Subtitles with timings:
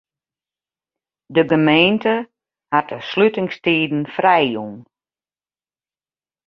[1.35, 2.15] De gemeente
[2.75, 4.75] hat de slutingstiden frijjûn.